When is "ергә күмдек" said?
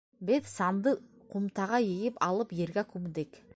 2.65-3.43